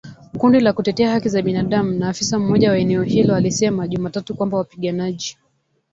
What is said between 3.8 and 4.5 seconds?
Jumatatu